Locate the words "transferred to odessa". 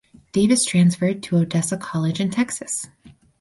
0.65-1.77